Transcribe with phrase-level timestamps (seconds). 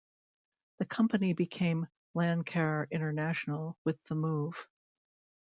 [0.79, 4.67] The company became Lancair International with the move.